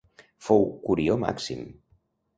Fou 0.45 0.65
Curió 0.87 1.19
Màxim. 1.27 1.63